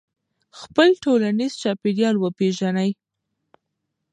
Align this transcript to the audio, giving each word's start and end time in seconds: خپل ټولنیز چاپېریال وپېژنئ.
خپل 0.59 0.89
ټولنیز 1.03 1.53
چاپېریال 1.61 2.15
وپېژنئ. 2.19 2.91